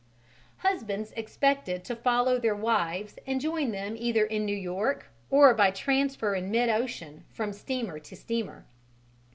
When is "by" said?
5.53-5.69